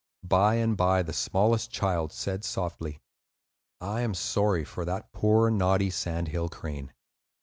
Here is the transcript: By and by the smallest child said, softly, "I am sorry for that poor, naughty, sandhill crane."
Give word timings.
By 0.23 0.55
and 0.55 0.75
by 0.75 1.03
the 1.03 1.13
smallest 1.13 1.69
child 1.69 2.11
said, 2.11 2.43
softly, 2.43 3.01
"I 3.79 4.01
am 4.01 4.15
sorry 4.15 4.65
for 4.65 4.83
that 4.83 5.11
poor, 5.13 5.51
naughty, 5.51 5.91
sandhill 5.91 6.49
crane." 6.49 6.91